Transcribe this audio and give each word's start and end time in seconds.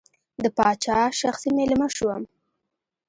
د 0.43 0.45
پاچا 0.57 0.99
شخصي 1.19 1.49
مېلمه 1.57 1.87
شوم. 1.97 2.21